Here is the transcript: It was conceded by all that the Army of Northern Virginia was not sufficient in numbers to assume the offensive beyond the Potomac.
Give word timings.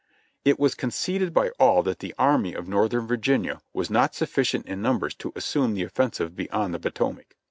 It 0.43 0.57
was 0.59 0.73
conceded 0.73 1.31
by 1.31 1.49
all 1.59 1.83
that 1.83 1.99
the 1.99 2.15
Army 2.17 2.55
of 2.55 2.67
Northern 2.67 3.05
Virginia 3.05 3.61
was 3.71 3.91
not 3.91 4.15
sufficient 4.15 4.65
in 4.65 4.81
numbers 4.81 5.13
to 5.17 5.31
assume 5.35 5.75
the 5.75 5.83
offensive 5.83 6.35
beyond 6.35 6.73
the 6.73 6.79
Potomac. 6.79 7.35